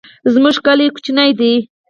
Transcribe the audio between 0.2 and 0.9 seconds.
زمونږ کلی